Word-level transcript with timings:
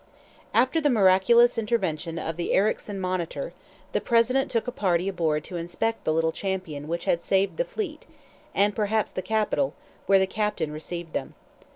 After 0.51 0.81
the 0.81 0.89
miraculous 0.89 1.59
intervention 1.59 2.17
of 2.17 2.35
the 2.35 2.53
Ericsson 2.53 2.99
Monitor, 2.99 3.53
the 3.91 4.01
President 4.01 4.49
took 4.49 4.67
a 4.67 4.71
party 4.71 5.07
aboard 5.07 5.43
to 5.43 5.57
inspect 5.57 6.05
the 6.05 6.11
little 6.11 6.31
champion 6.31 6.87
which 6.87 7.05
had 7.05 7.23
saved 7.23 7.57
the 7.57 7.65
fleet 7.65 8.07
and, 8.55 8.75
perhaps, 8.75 9.11
the 9.11 9.21
capital, 9.21 9.75
where 10.07 10.17
the 10.17 10.25
captain 10.25 10.71
received 10.71 11.13
them. 11.13 11.35